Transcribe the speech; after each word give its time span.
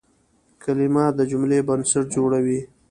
کلیمه 0.63 1.05
د 1.17 1.19
جملې 1.31 1.59
بنسټ 1.67 2.05
جوړوي. 2.15 2.59